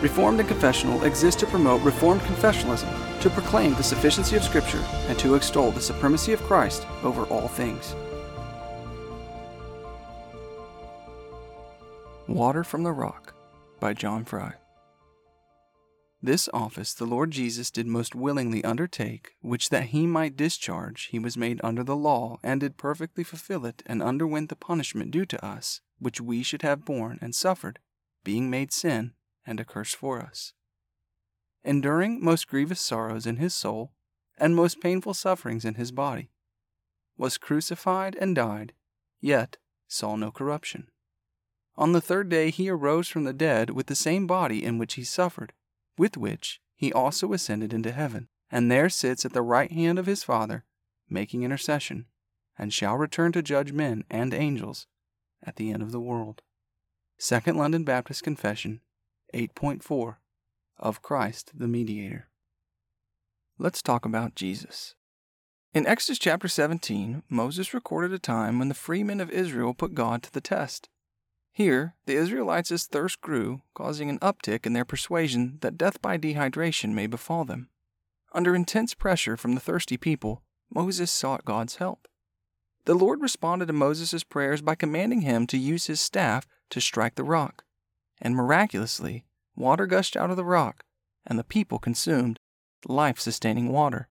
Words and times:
Reformed 0.00 0.38
and 0.38 0.48
Confessional 0.48 1.02
exist 1.02 1.40
to 1.40 1.46
promote 1.46 1.82
Reformed 1.82 2.20
confessionalism, 2.20 3.20
to 3.20 3.30
proclaim 3.30 3.74
the 3.74 3.82
sufficiency 3.82 4.36
of 4.36 4.44
Scripture, 4.44 4.84
and 5.08 5.18
to 5.18 5.34
extol 5.34 5.72
the 5.72 5.80
supremacy 5.80 6.32
of 6.32 6.42
Christ 6.42 6.86
over 7.02 7.24
all 7.24 7.48
things. 7.48 7.96
Water 12.28 12.62
from 12.62 12.84
the 12.84 12.92
Rock 12.92 13.34
by 13.80 13.92
John 13.92 14.24
Fry. 14.24 14.52
This 16.22 16.48
office 16.54 16.94
the 16.94 17.04
Lord 17.04 17.32
Jesus 17.32 17.68
did 17.68 17.86
most 17.88 18.14
willingly 18.14 18.62
undertake, 18.62 19.32
which 19.40 19.70
that 19.70 19.86
he 19.86 20.06
might 20.06 20.36
discharge, 20.36 21.06
he 21.06 21.18
was 21.18 21.36
made 21.36 21.60
under 21.64 21.82
the 21.82 21.96
law, 21.96 22.38
and 22.44 22.60
did 22.60 22.76
perfectly 22.76 23.24
fulfill 23.24 23.66
it, 23.66 23.82
and 23.86 24.00
underwent 24.00 24.48
the 24.48 24.56
punishment 24.56 25.10
due 25.10 25.26
to 25.26 25.44
us, 25.44 25.80
which 25.98 26.20
we 26.20 26.44
should 26.44 26.62
have 26.62 26.84
borne 26.84 27.18
and 27.20 27.34
suffered, 27.34 27.80
being 28.22 28.48
made 28.48 28.72
sin 28.72 29.14
and 29.48 29.58
a 29.58 29.64
curse 29.64 29.94
for 29.94 30.20
us. 30.20 30.52
Enduring 31.64 32.22
most 32.22 32.46
grievous 32.46 32.80
sorrows 32.80 33.26
in 33.26 33.36
his 33.36 33.54
soul, 33.54 33.92
and 34.36 34.54
most 34.54 34.80
painful 34.80 35.14
sufferings 35.14 35.64
in 35.64 35.74
his 35.74 35.90
body, 35.90 36.30
was 37.16 37.38
crucified 37.38 38.14
and 38.20 38.36
died, 38.36 38.74
yet 39.20 39.56
saw 39.88 40.14
no 40.14 40.30
corruption. 40.30 40.88
On 41.76 41.92
the 41.92 42.00
third 42.00 42.28
day 42.28 42.50
he 42.50 42.68
arose 42.68 43.08
from 43.08 43.24
the 43.24 43.32
dead 43.32 43.70
with 43.70 43.86
the 43.86 43.94
same 43.94 44.26
body 44.26 44.62
in 44.62 44.78
which 44.78 44.94
he 44.94 45.02
suffered 45.02 45.52
with 45.96 46.16
which 46.16 46.60
he 46.76 46.92
also 46.92 47.32
ascended 47.32 47.72
into 47.72 47.90
heaven, 47.90 48.28
and 48.50 48.70
there 48.70 48.88
sits 48.88 49.24
at 49.24 49.32
the 49.32 49.42
right 49.42 49.72
hand 49.72 49.98
of 49.98 50.06
his 50.06 50.22
Father, 50.22 50.64
making 51.08 51.42
intercession, 51.42 52.06
and 52.56 52.72
shall 52.72 52.96
return 52.96 53.32
to 53.32 53.42
judge 53.42 53.72
men 53.72 54.04
and 54.10 54.32
angels 54.34 54.86
at 55.42 55.56
the 55.56 55.72
end 55.72 55.82
of 55.82 55.90
the 55.90 56.00
world. 56.00 56.42
Second 57.18 57.56
London 57.56 57.82
Baptist 57.82 58.22
Confession 58.22 58.80
8.4 59.34 60.16
of 60.78 61.02
Christ 61.02 61.52
the 61.54 61.68
Mediator. 61.68 62.28
Let's 63.58 63.82
talk 63.82 64.04
about 64.04 64.34
Jesus. 64.34 64.94
In 65.74 65.86
Exodus 65.86 66.18
chapter 66.18 66.48
17, 66.48 67.24
Moses 67.28 67.74
recorded 67.74 68.12
a 68.12 68.18
time 68.18 68.58
when 68.58 68.68
the 68.68 68.74
freemen 68.74 69.20
of 69.20 69.30
Israel 69.30 69.74
put 69.74 69.94
God 69.94 70.22
to 70.22 70.32
the 70.32 70.40
test. 70.40 70.88
Here, 71.52 71.94
the 72.06 72.14
Israelites' 72.14 72.86
thirst 72.86 73.20
grew, 73.20 73.62
causing 73.74 74.08
an 74.08 74.20
uptick 74.20 74.64
in 74.64 74.72
their 74.72 74.84
persuasion 74.84 75.58
that 75.60 75.76
death 75.76 76.00
by 76.00 76.16
dehydration 76.16 76.94
may 76.94 77.06
befall 77.06 77.44
them. 77.44 77.68
Under 78.32 78.54
intense 78.54 78.94
pressure 78.94 79.36
from 79.36 79.54
the 79.54 79.60
thirsty 79.60 79.96
people, 79.96 80.42
Moses 80.72 81.10
sought 81.10 81.44
God's 81.44 81.76
help. 81.76 82.06
The 82.84 82.94
Lord 82.94 83.20
responded 83.20 83.66
to 83.66 83.72
Moses' 83.72 84.24
prayers 84.24 84.62
by 84.62 84.74
commanding 84.74 85.22
him 85.22 85.46
to 85.48 85.58
use 85.58 85.86
his 85.86 86.00
staff 86.00 86.46
to 86.70 86.80
strike 86.80 87.16
the 87.16 87.24
rock, 87.24 87.64
and 88.20 88.34
miraculously, 88.34 89.24
water 89.56 89.86
gushed 89.86 90.16
out 90.16 90.30
of 90.30 90.36
the 90.36 90.44
rock, 90.44 90.84
and 91.26 91.38
the 91.38 91.44
people 91.44 91.78
consumed 91.78 92.38
life 92.86 93.18
sustaining 93.18 93.70
water. 93.70 94.08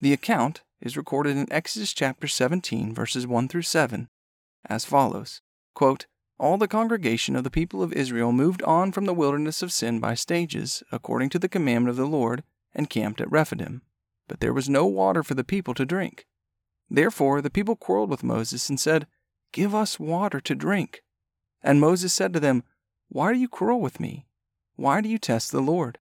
The 0.00 0.12
account 0.12 0.62
is 0.80 0.96
recorded 0.96 1.36
in 1.36 1.52
Exodus 1.52 1.92
chapter 1.92 2.28
17, 2.28 2.94
verses 2.94 3.26
1 3.26 3.48
through 3.48 3.62
7, 3.62 4.08
as 4.66 4.84
follows 4.84 5.40
quote, 5.74 6.06
all 6.38 6.58
the 6.58 6.68
congregation 6.68 7.36
of 7.36 7.44
the 7.44 7.50
people 7.50 7.82
of 7.82 7.92
Israel 7.92 8.32
moved 8.32 8.62
on 8.62 8.90
from 8.90 9.04
the 9.04 9.14
wilderness 9.14 9.62
of 9.62 9.72
sin 9.72 10.00
by 10.00 10.14
stages, 10.14 10.82
according 10.90 11.28
to 11.30 11.38
the 11.38 11.48
commandment 11.48 11.90
of 11.90 11.96
the 11.96 12.06
Lord, 12.06 12.42
and 12.74 12.90
camped 12.90 13.20
at 13.20 13.30
Rephidim. 13.30 13.82
But 14.28 14.40
there 14.40 14.52
was 14.52 14.68
no 14.68 14.84
water 14.84 15.22
for 15.22 15.34
the 15.34 15.44
people 15.44 15.74
to 15.74 15.86
drink. 15.86 16.26
Therefore 16.90 17.40
the 17.40 17.50
people 17.50 17.76
quarreled 17.76 18.10
with 18.10 18.24
Moses 18.24 18.68
and 18.68 18.80
said, 18.80 19.06
Give 19.52 19.74
us 19.74 20.00
water 20.00 20.40
to 20.40 20.54
drink. 20.54 21.02
And 21.62 21.80
Moses 21.80 22.12
said 22.12 22.32
to 22.32 22.40
them, 22.40 22.64
Why 23.14 23.32
do 23.32 23.38
you 23.38 23.46
quarrel 23.46 23.80
with 23.80 24.00
me? 24.00 24.26
Why 24.74 25.00
do 25.00 25.08
you 25.08 25.18
test 25.18 25.52
the 25.52 25.60
Lord? 25.60 25.98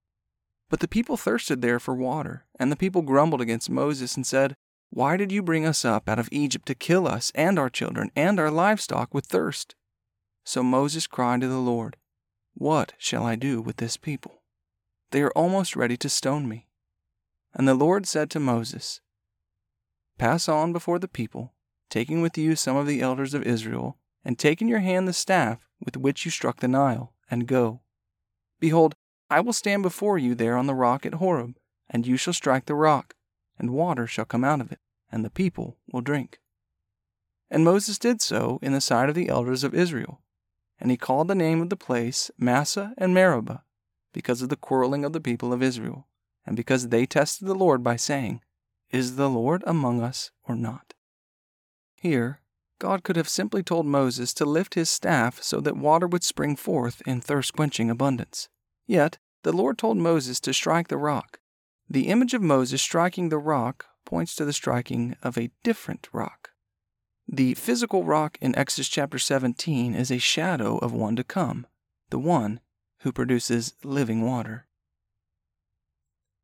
But 0.71 0.79
the 0.79 0.87
people 0.87 1.15
thirsted 1.15 1.61
there 1.61 1.79
for 1.79 1.93
water, 1.93 2.47
and 2.59 2.71
the 2.71 2.75
people 2.75 3.03
grumbled 3.03 3.39
against 3.39 3.69
Moses 3.69 4.15
and 4.15 4.25
said, 4.25 4.55
Why 4.89 5.15
did 5.15 5.31
you 5.31 5.43
bring 5.43 5.63
us 5.63 5.85
up 5.85 6.09
out 6.09 6.17
of 6.17 6.27
Egypt 6.31 6.65
to 6.65 6.73
kill 6.73 7.07
us 7.07 7.31
and 7.35 7.59
our 7.59 7.69
children 7.69 8.09
and 8.15 8.39
our 8.39 8.49
livestock 8.49 9.13
with 9.13 9.27
thirst? 9.27 9.75
So 10.43 10.63
Moses 10.63 11.05
cried 11.05 11.41
to 11.41 11.47
the 11.47 11.59
Lord, 11.59 11.97
What 12.55 12.93
shall 12.97 13.27
I 13.27 13.35
do 13.35 13.61
with 13.61 13.77
this 13.77 13.95
people? 13.95 14.41
They 15.11 15.21
are 15.21 15.33
almost 15.35 15.75
ready 15.75 15.97
to 15.97 16.09
stone 16.09 16.49
me. 16.49 16.67
And 17.53 17.67
the 17.67 17.75
Lord 17.75 18.07
said 18.07 18.31
to 18.31 18.39
Moses, 18.39 19.01
Pass 20.17 20.49
on 20.49 20.73
before 20.73 20.97
the 20.97 21.07
people, 21.07 21.53
taking 21.91 22.23
with 22.23 22.39
you 22.39 22.55
some 22.55 22.75
of 22.75 22.87
the 22.87 23.01
elders 23.01 23.35
of 23.35 23.43
Israel, 23.43 23.99
and 24.23 24.37
take 24.37 24.61
in 24.61 24.67
your 24.67 24.79
hand 24.79 25.07
the 25.07 25.13
staff 25.13 25.67
with 25.79 25.97
which 25.97 26.25
you 26.25 26.31
struck 26.31 26.59
the 26.59 26.67
Nile, 26.67 27.13
and 27.29 27.47
go. 27.47 27.81
Behold, 28.59 28.95
I 29.29 29.39
will 29.39 29.53
stand 29.53 29.83
before 29.83 30.17
you 30.17 30.35
there 30.35 30.55
on 30.55 30.67
the 30.67 30.75
rock 30.75 31.05
at 31.05 31.15
Horeb, 31.15 31.57
and 31.89 32.07
you 32.07 32.17
shall 32.17 32.33
strike 32.33 32.65
the 32.65 32.75
rock, 32.75 33.15
and 33.57 33.71
water 33.71 34.07
shall 34.07 34.25
come 34.25 34.43
out 34.43 34.61
of 34.61 34.71
it, 34.71 34.79
and 35.11 35.25
the 35.25 35.29
people 35.29 35.77
will 35.91 36.01
drink. 36.01 36.39
And 37.49 37.63
Moses 37.63 37.97
did 37.97 38.21
so 38.21 38.59
in 38.61 38.73
the 38.73 38.81
sight 38.81 39.09
of 39.09 39.15
the 39.15 39.29
elders 39.29 39.63
of 39.63 39.73
Israel 39.73 40.23
and 40.83 40.91
he 40.91 40.97
called 40.97 41.29
the 41.29 41.35
name 41.35 41.61
of 41.61 41.69
the 41.69 41.77
place 41.77 42.29
Massah 42.37 42.93
and 42.97 43.13
Meribah, 43.13 43.63
because 44.13 44.41
of 44.41 44.49
the 44.49 44.57
quarreling 44.57 45.05
of 45.05 45.13
the 45.13 45.21
people 45.21 45.53
of 45.53 45.63
Israel, 45.63 46.07
and 46.45 46.57
because 46.57 46.89
they 46.89 47.05
tested 47.05 47.47
the 47.47 47.55
Lord 47.55 47.81
by 47.81 47.95
saying, 47.95 48.41
Is 48.91 49.15
the 49.15 49.29
Lord 49.29 49.63
among 49.65 50.01
us 50.01 50.31
or 50.43 50.55
not? 50.55 50.93
Here, 51.95 52.41
God 52.83 53.05
could 53.05 53.15
have 53.15 53.29
simply 53.29 53.63
told 53.63 53.85
Moses 53.85 54.33
to 54.33 54.43
lift 54.43 54.73
his 54.73 54.89
staff 54.89 55.41
so 55.41 55.61
that 55.61 55.77
water 55.77 56.05
would 56.05 56.21
spring 56.21 56.57
forth 56.57 57.01
in 57.05 57.21
thirst 57.21 57.53
quenching 57.53 57.89
abundance. 57.89 58.49
Yet, 58.85 59.19
the 59.43 59.53
Lord 59.53 59.77
told 59.77 59.95
Moses 59.95 60.41
to 60.41 60.53
strike 60.53 60.89
the 60.89 60.97
rock. 60.97 61.39
The 61.89 62.09
image 62.09 62.33
of 62.33 62.41
Moses 62.41 62.81
striking 62.81 63.29
the 63.29 63.37
rock 63.37 63.85
points 64.03 64.35
to 64.35 64.43
the 64.43 64.51
striking 64.51 65.15
of 65.23 65.37
a 65.37 65.49
different 65.63 66.09
rock. 66.11 66.49
The 67.25 67.53
physical 67.53 68.03
rock 68.03 68.37
in 68.41 68.53
Exodus 68.53 68.89
chapter 68.89 69.17
17 69.17 69.95
is 69.95 70.11
a 70.11 70.17
shadow 70.17 70.77
of 70.79 70.91
one 70.91 71.15
to 71.15 71.23
come, 71.23 71.65
the 72.09 72.19
one 72.19 72.59
who 73.03 73.13
produces 73.13 73.75
living 73.85 74.23
water. 74.23 74.67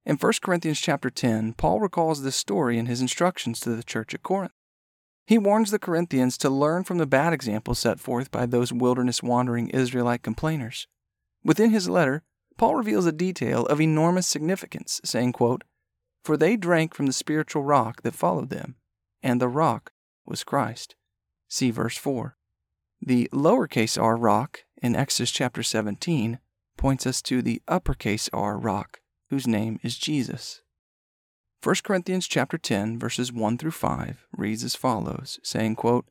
In 0.05 0.15
1 0.15 0.33
Corinthians 0.41 0.79
chapter 0.79 1.09
10, 1.09 1.55
Paul 1.55 1.81
recalls 1.81 2.23
this 2.23 2.37
story 2.37 2.77
in 2.77 2.85
his 2.85 3.01
instructions 3.01 3.59
to 3.59 3.75
the 3.75 3.83
church 3.83 4.13
at 4.13 4.23
Corinth. 4.23 4.53
He 5.29 5.37
warns 5.37 5.69
the 5.69 5.77
Corinthians 5.77 6.39
to 6.39 6.49
learn 6.49 6.85
from 6.85 6.97
the 6.97 7.05
bad 7.05 7.33
example 7.33 7.75
set 7.75 7.99
forth 7.99 8.31
by 8.31 8.47
those 8.47 8.73
wilderness 8.73 9.21
wandering 9.21 9.69
Israelite 9.69 10.23
complainers. 10.23 10.87
Within 11.43 11.69
his 11.69 11.87
letter, 11.87 12.23
Paul 12.57 12.73
reveals 12.73 13.05
a 13.05 13.11
detail 13.11 13.67
of 13.67 13.79
enormous 13.79 14.25
significance, 14.25 14.99
saying, 15.05 15.33
quote, 15.33 15.63
For 16.23 16.35
they 16.35 16.57
drank 16.57 16.95
from 16.95 17.05
the 17.05 17.13
spiritual 17.13 17.61
rock 17.61 18.01
that 18.01 18.15
followed 18.15 18.49
them, 18.49 18.77
and 19.21 19.39
the 19.39 19.47
rock 19.47 19.91
was 20.25 20.43
Christ. 20.43 20.95
See 21.47 21.69
verse 21.69 21.95
4. 21.95 22.35
The 22.99 23.29
lowercase 23.31 24.01
r 24.01 24.17
rock 24.17 24.61
in 24.81 24.95
Exodus 24.95 25.29
chapter 25.29 25.61
17 25.61 26.39
points 26.75 27.05
us 27.05 27.21
to 27.21 27.43
the 27.43 27.61
uppercase 27.67 28.31
R 28.33 28.57
rock, 28.57 29.01
whose 29.29 29.45
name 29.45 29.79
is 29.83 29.95
Jesus. 29.95 30.63
1 31.61 31.75
Corinthians 31.83 32.25
chapter 32.25 32.57
10 32.57 32.97
verses 32.97 33.33
1 33.33 33.57
through 33.57 33.71
5 33.71 34.25
reads 34.31 34.63
as 34.63 34.75
follows, 34.75 35.41
saying, 35.43 35.75
quote, 35.75 36.05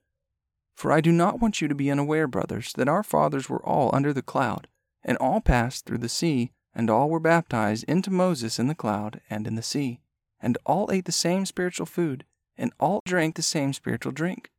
For 0.75 0.93
I 0.93 1.01
do 1.01 1.11
not 1.11 1.41
want 1.41 1.63
you 1.63 1.69
to 1.69 1.75
be 1.75 1.91
unaware, 1.91 2.27
brothers, 2.27 2.75
that 2.75 2.89
our 2.89 3.03
fathers 3.03 3.49
were 3.49 3.65
all 3.65 3.89
under 3.95 4.13
the 4.13 4.21
cloud, 4.21 4.69
and 5.03 5.17
all 5.17 5.41
passed 5.41 5.87
through 5.87 5.99
the 5.99 6.09
sea, 6.11 6.53
and 6.75 6.91
all 6.91 7.09
were 7.09 7.19
baptized 7.19 7.85
into 7.89 8.11
Moses 8.11 8.59
in 8.59 8.67
the 8.67 8.75
cloud 8.75 9.23
and 9.31 9.47
in 9.47 9.55
the 9.55 9.63
sea, 9.63 10.01
and 10.39 10.59
all 10.67 10.93
ate 10.93 11.07
the 11.07 11.13
same 11.13 11.47
spiritual 11.47 11.87
food, 11.87 12.27
and 12.59 12.71
all 12.79 13.01
drank 13.07 13.35
the 13.35 13.43
same 13.43 13.73
spiritual 13.73 14.13
drink. 14.13 14.51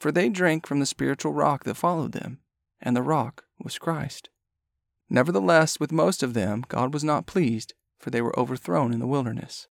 For 0.00 0.10
they 0.10 0.30
drank 0.30 0.66
from 0.66 0.80
the 0.80 0.86
spiritual 0.86 1.34
rock 1.34 1.64
that 1.64 1.76
followed 1.76 2.12
them, 2.12 2.38
and 2.80 2.96
the 2.96 3.02
rock 3.02 3.44
was 3.62 3.78
Christ. 3.78 4.30
Nevertheless, 5.10 5.78
with 5.78 5.92
most 5.92 6.22
of 6.22 6.32
them, 6.32 6.64
God 6.66 6.94
was 6.94 7.04
not 7.04 7.26
pleased, 7.26 7.74
for 7.98 8.08
they 8.08 8.22
were 8.22 8.38
overthrown 8.40 8.94
in 8.94 8.98
the 8.98 9.06
wilderness. 9.06 9.68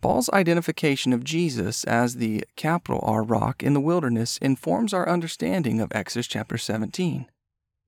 Paul's 0.00 0.30
identification 0.30 1.12
of 1.12 1.24
Jesus 1.24 1.84
as 1.84 2.16
the 2.16 2.44
capital 2.56 3.00
R 3.02 3.22
rock 3.22 3.62
in 3.62 3.74
the 3.74 3.80
wilderness 3.80 4.38
informs 4.38 4.94
our 4.94 5.08
understanding 5.08 5.80
of 5.80 5.92
Exodus 5.92 6.26
chapter 6.26 6.56
17. 6.56 7.26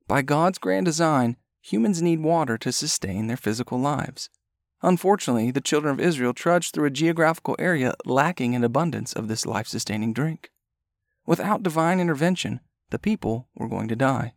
By 0.06 0.20
God's 0.20 0.58
grand 0.58 0.84
design, 0.84 1.36
humans 1.62 2.02
need 2.02 2.20
water 2.20 2.58
to 2.58 2.70
sustain 2.70 3.28
their 3.28 3.36
physical 3.38 3.78
lives. 3.78 4.28
Unfortunately, 4.82 5.50
the 5.50 5.60
children 5.60 5.94
of 5.94 6.00
Israel 6.00 6.34
trudged 6.34 6.74
through 6.74 6.86
a 6.86 6.90
geographical 6.90 7.56
area 7.58 7.94
lacking 8.04 8.52
in 8.52 8.62
abundance 8.62 9.14
of 9.14 9.28
this 9.28 9.46
life 9.46 9.66
sustaining 9.66 10.12
drink. 10.12 10.50
Without 11.24 11.62
divine 11.62 11.98
intervention, 11.98 12.60
the 12.90 12.98
people 12.98 13.48
were 13.54 13.68
going 13.68 13.88
to 13.88 13.96
die. 13.96 14.34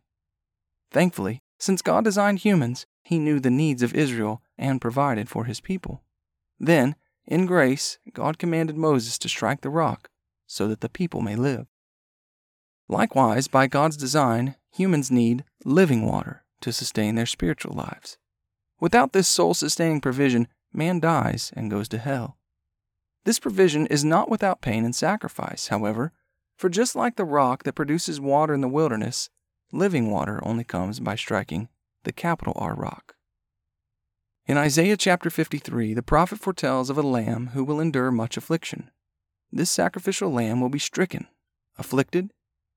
Thankfully, 0.92 1.42
since 1.58 1.82
God 1.82 2.04
designed 2.04 2.38
humans, 2.38 2.86
He 3.02 3.18
knew 3.18 3.38
the 3.38 3.50
needs 3.50 3.82
of 3.82 3.94
Israel 3.94 4.40
and 4.56 4.80
provided 4.80 5.28
for 5.28 5.44
His 5.44 5.60
people. 5.60 6.04
Then, 6.58 6.94
in 7.26 7.46
grace, 7.46 7.98
God 8.12 8.38
commanded 8.38 8.76
Moses 8.76 9.18
to 9.18 9.28
strike 9.28 9.62
the 9.62 9.70
rock 9.70 10.10
so 10.46 10.68
that 10.68 10.80
the 10.80 10.88
people 10.88 11.20
may 11.20 11.34
live. 11.34 11.66
Likewise, 12.88 13.48
by 13.48 13.66
God's 13.66 13.96
design, 13.96 14.54
humans 14.70 15.10
need 15.10 15.44
living 15.64 16.06
water 16.06 16.44
to 16.60 16.72
sustain 16.72 17.16
their 17.16 17.26
spiritual 17.26 17.74
lives. 17.74 18.16
Without 18.78 19.12
this 19.12 19.26
soul 19.26 19.54
sustaining 19.54 20.00
provision, 20.00 20.46
man 20.72 21.00
dies 21.00 21.52
and 21.56 21.70
goes 21.70 21.88
to 21.88 21.98
hell. 21.98 22.36
This 23.24 23.40
provision 23.40 23.86
is 23.86 24.04
not 24.04 24.30
without 24.30 24.60
pain 24.60 24.84
and 24.84 24.94
sacrifice, 24.94 25.66
however, 25.66 26.12
for 26.56 26.68
just 26.68 26.94
like 26.94 27.16
the 27.16 27.24
rock 27.24 27.64
that 27.64 27.72
produces 27.72 28.20
water 28.20 28.54
in 28.54 28.60
the 28.60 28.68
wilderness, 28.68 29.30
living 29.72 30.10
water 30.10 30.40
only 30.44 30.62
comes 30.62 31.00
by 31.00 31.16
striking 31.16 31.68
the 32.04 32.12
capital 32.12 32.52
R 32.56 32.74
rock. 32.74 33.15
In 34.48 34.56
Isaiah 34.56 34.96
chapter 34.96 35.28
53, 35.28 35.94
the 35.94 36.02
prophet 36.04 36.38
foretells 36.38 36.88
of 36.88 36.96
a 36.96 37.02
lamb 37.02 37.48
who 37.48 37.64
will 37.64 37.80
endure 37.80 38.12
much 38.12 38.36
affliction. 38.36 38.92
This 39.50 39.70
sacrificial 39.70 40.30
lamb 40.30 40.60
will 40.60 40.68
be 40.68 40.78
stricken, 40.78 41.26
afflicted, 41.76 42.32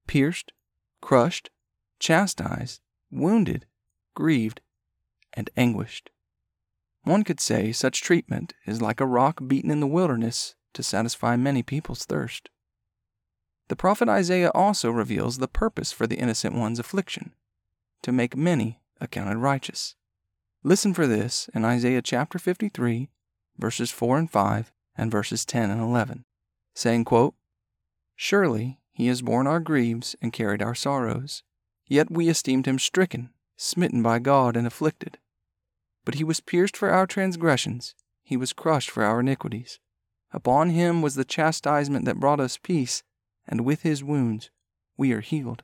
pierced, 0.07 0.51
crushed, 1.00 1.51
chastised, 2.00 2.81
wounded, 3.12 3.68
grieved, 4.16 4.62
and 5.33 5.51
anguished. 5.56 6.10
One 7.04 7.24
could 7.24 7.39
say 7.39 7.71
such 7.71 8.01
treatment 8.01 8.54
is 8.66 8.81
like 8.81 9.00
a 9.00 9.06
rock 9.06 9.44
beaten 9.45 9.69
in 9.69 9.80
the 9.80 9.86
wilderness 9.86 10.56
to 10.74 10.81
satisfy 10.81 11.36
many 11.36 11.62
people's 11.62 12.04
thirst. 12.04 12.50
The 13.68 13.75
prophet 13.75 14.10
Isaiah 14.10 14.51
also 14.56 14.89
reveals 14.89 15.38
the 15.38 15.48
purpose 15.48 15.92
for 15.92 16.07
the 16.07 16.18
innocent 16.18 16.56
one's 16.56 16.80
affliction 16.80 17.33
to 18.01 18.12
make 18.12 18.36
many 18.36 18.81
accounted 19.00 19.38
righteous. 19.38 19.95
Listen 20.62 20.94
for 20.94 21.08
this 21.08 21.50
in 21.54 21.64
Isaiah 21.64 22.02
chapter 22.02 22.38
53, 22.38 23.08
verses 23.58 23.92
4 23.92 24.18
and 24.18 24.30
5, 24.30 24.74
and 24.98 25.10
verses 25.10 25.46
10 25.46 25.70
and 25.72 25.82
11, 25.82 26.26
saying, 26.76 27.06
quote, 27.06 27.34
Surely 28.18 28.82
he 28.92 29.08
has 29.08 29.22
borne 29.22 29.48
our 29.48 29.62
griefs 29.62 30.18
and 30.22 30.34
carried 30.34 30.62
our 30.62 30.76
sorrows, 30.76 31.44
yet 31.88 32.12
we 32.12 32.28
esteemed 32.28 32.66
him 32.66 32.78
stricken, 32.78 33.30
smitten 33.56 34.04
by 34.04 34.20
God, 34.20 34.58
and 34.58 34.68
afflicted. 34.68 35.18
But 36.04 36.16
he 36.16 36.26
was 36.26 36.42
pierced 36.42 36.76
for 36.76 36.90
our 36.90 37.08
transgressions, 37.08 37.96
he 38.22 38.36
was 38.36 38.52
crushed 38.52 38.90
for 38.90 39.04
our 39.04 39.22
iniquities. 39.22 39.80
Upon 40.34 40.72
him 40.72 41.02
was 41.02 41.16
the 41.16 41.24
chastisement 41.24 42.04
that 42.04 42.20
brought 42.20 42.42
us 42.42 42.58
peace, 42.58 43.02
and 43.48 43.62
with 43.62 43.84
his 43.84 44.04
wounds 44.04 44.50
we 44.98 45.14
are 45.14 45.22
healed. 45.22 45.64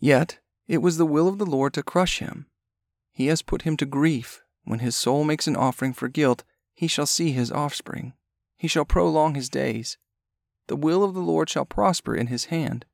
Yet 0.00 0.38
it 0.68 0.78
was 0.78 0.98
the 0.98 1.06
will 1.06 1.26
of 1.26 1.38
the 1.38 1.46
Lord 1.46 1.74
to 1.74 1.82
crush 1.82 2.20
him. 2.20 2.46
He 3.18 3.26
has 3.26 3.42
put 3.42 3.62
him 3.62 3.76
to 3.78 3.84
grief. 3.84 4.42
When 4.62 4.78
his 4.78 4.94
soul 4.94 5.24
makes 5.24 5.48
an 5.48 5.56
offering 5.56 5.92
for 5.92 6.06
guilt, 6.06 6.44
he 6.72 6.86
shall 6.86 7.04
see 7.04 7.32
his 7.32 7.50
offspring. 7.50 8.12
He 8.56 8.68
shall 8.68 8.84
prolong 8.84 9.34
his 9.34 9.48
days. 9.48 9.98
The 10.68 10.76
will 10.76 11.02
of 11.02 11.14
the 11.14 11.20
Lord 11.20 11.50
shall 11.50 11.64
prosper 11.64 12.14
in 12.14 12.28
his 12.28 12.44
hand. 12.44 12.86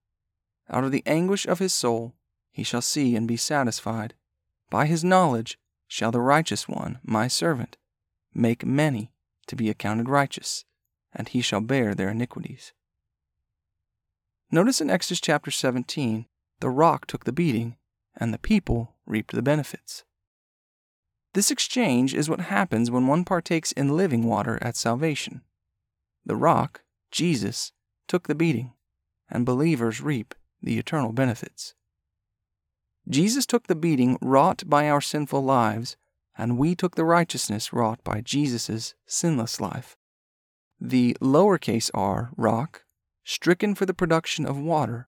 Out 0.70 0.82
of 0.82 0.92
the 0.92 1.02
anguish 1.04 1.44
of 1.44 1.58
his 1.58 1.74
soul 1.74 2.14
he 2.50 2.62
shall 2.62 2.80
see 2.80 3.14
and 3.14 3.28
be 3.28 3.36
satisfied. 3.36 4.14
By 4.70 4.86
his 4.86 5.04
knowledge 5.04 5.58
shall 5.88 6.10
the 6.10 6.22
righteous 6.22 6.66
one, 6.66 7.00
my 7.02 7.28
servant, 7.28 7.76
make 8.32 8.64
many 8.64 9.12
to 9.48 9.56
be 9.56 9.68
accounted 9.68 10.08
righteous, 10.08 10.64
and 11.12 11.28
he 11.28 11.42
shall 11.42 11.60
bear 11.60 11.94
their 11.94 12.08
iniquities. 12.08 12.72
Notice 14.50 14.80
in 14.80 14.88
Exodus 14.88 15.20
chapter 15.20 15.50
17, 15.50 16.24
the 16.60 16.70
rock 16.70 17.06
took 17.06 17.24
the 17.24 17.30
beating, 17.30 17.76
and 18.16 18.32
the 18.32 18.38
people 18.38 18.94
reaped 19.04 19.34
the 19.34 19.42
benefits. 19.42 20.02
This 21.34 21.50
exchange 21.50 22.14
is 22.14 22.30
what 22.30 22.42
happens 22.42 22.92
when 22.92 23.08
one 23.08 23.24
partakes 23.24 23.72
in 23.72 23.96
living 23.96 24.22
water 24.22 24.56
at 24.62 24.76
salvation. 24.76 25.42
The 26.24 26.36
rock, 26.36 26.82
Jesus, 27.10 27.72
took 28.06 28.28
the 28.28 28.36
beating, 28.36 28.72
and 29.28 29.44
believers 29.44 30.00
reap 30.00 30.36
the 30.62 30.78
eternal 30.78 31.12
benefits. 31.12 31.74
Jesus 33.08 33.46
took 33.46 33.66
the 33.66 33.74
beating 33.74 34.16
wrought 34.22 34.62
by 34.66 34.88
our 34.88 35.00
sinful 35.00 35.42
lives, 35.42 35.96
and 36.38 36.56
we 36.56 36.76
took 36.76 36.94
the 36.94 37.04
righteousness 37.04 37.72
wrought 37.72 38.02
by 38.04 38.20
Jesus' 38.20 38.94
sinless 39.04 39.60
life. 39.60 39.96
The 40.80 41.16
lowercase 41.20 41.90
r, 41.94 42.30
rock, 42.36 42.84
stricken 43.24 43.74
for 43.74 43.86
the 43.86 43.94
production 43.94 44.46
of 44.46 44.58
water, 44.58 45.08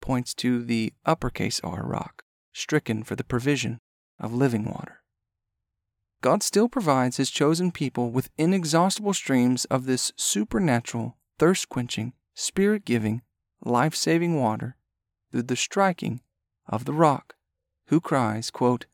points 0.00 0.34
to 0.34 0.62
the 0.62 0.92
uppercase 1.04 1.60
R, 1.64 1.84
rock, 1.84 2.22
stricken 2.52 3.02
for 3.02 3.16
the 3.16 3.24
provision 3.24 3.80
of 4.20 4.32
living 4.32 4.64
water. 4.64 5.03
God 6.24 6.42
still 6.42 6.70
provides 6.70 7.18
His 7.18 7.30
chosen 7.30 7.70
people 7.70 8.10
with 8.10 8.30
inexhaustible 8.38 9.12
streams 9.12 9.66
of 9.66 9.84
this 9.84 10.10
supernatural, 10.16 11.18
thirst 11.38 11.68
quenching, 11.68 12.14
spirit 12.32 12.86
giving, 12.86 13.20
life 13.62 13.94
saving 13.94 14.40
water 14.40 14.74
through 15.30 15.42
the 15.42 15.54
striking 15.54 16.22
of 16.66 16.86
the 16.86 16.94
rock, 16.94 17.34
who 17.88 18.00
cries, 18.00 18.50
quote, 18.50 18.86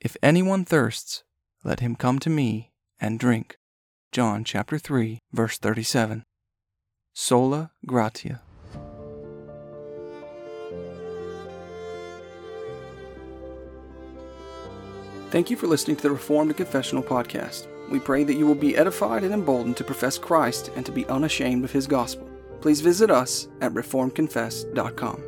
If 0.00 0.16
anyone 0.22 0.64
thirsts, 0.64 1.24
let 1.62 1.80
him 1.80 1.94
come 1.94 2.18
to 2.20 2.30
me 2.30 2.72
and 2.98 3.20
drink. 3.20 3.58
John 4.10 4.42
chapter 4.42 4.78
3, 4.78 5.18
verse 5.30 5.58
37. 5.58 6.24
Sola 7.12 7.70
Gratia. 7.84 8.40
Thank 15.30 15.50
you 15.50 15.58
for 15.58 15.66
listening 15.66 15.96
to 15.98 16.02
the 16.04 16.10
Reformed 16.10 16.50
and 16.50 16.56
Confessional 16.56 17.02
podcast. 17.02 17.66
We 17.90 18.00
pray 18.00 18.24
that 18.24 18.36
you 18.36 18.46
will 18.46 18.54
be 18.54 18.76
edified 18.76 19.24
and 19.24 19.34
emboldened 19.34 19.76
to 19.76 19.84
profess 19.84 20.16
Christ 20.16 20.70
and 20.74 20.86
to 20.86 20.92
be 20.92 21.04
unashamed 21.06 21.64
of 21.64 21.72
his 21.72 21.86
gospel. 21.86 22.26
Please 22.62 22.80
visit 22.80 23.10
us 23.10 23.46
at 23.60 23.74
reformedconfess.com. 23.74 25.27